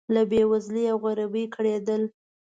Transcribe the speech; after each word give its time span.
له 0.13 0.21
بې 0.29 0.41
وزلۍ 0.51 0.85
او 0.91 0.97
غریبۍ 1.05 1.45
کړېدل. 1.55 2.01